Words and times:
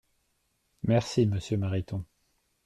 Merci 0.81 1.27
monsieur 1.27 1.57
Mariton. 1.57 2.03